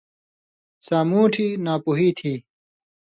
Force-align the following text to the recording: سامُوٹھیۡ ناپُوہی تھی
سامُوٹھیۡ 0.85 1.49
ناپُوہی 1.65 2.09
تھی 2.17 2.33